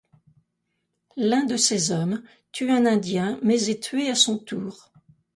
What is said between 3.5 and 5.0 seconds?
est tué à son tour.